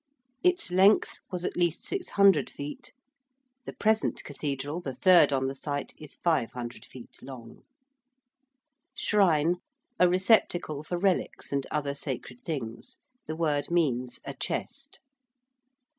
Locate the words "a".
9.99-10.09, 14.25-14.33